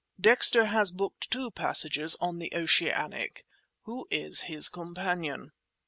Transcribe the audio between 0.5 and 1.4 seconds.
has booked